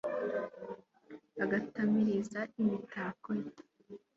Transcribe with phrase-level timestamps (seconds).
[1.43, 3.51] agatamiriza imitako ye